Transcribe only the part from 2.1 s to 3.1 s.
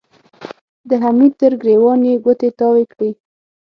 ګوتې تاوې کړې.